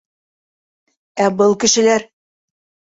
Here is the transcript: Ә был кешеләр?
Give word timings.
Ә 1.27 1.31
был 1.43 1.57
кешеләр? 1.67 2.11